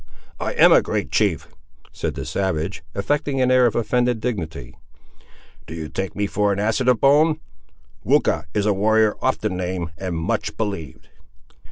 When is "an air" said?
3.39-3.67